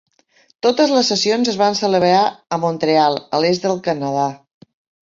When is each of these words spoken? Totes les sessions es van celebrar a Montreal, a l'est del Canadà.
Totes 0.67 0.93
les 0.95 1.11
sessions 1.13 1.51
es 1.53 1.59
van 1.61 1.77
celebrar 1.81 2.17
a 2.21 2.61
Montreal, 2.65 3.21
a 3.39 3.45
l'est 3.47 3.71
del 3.71 3.81
Canadà. 3.91 4.31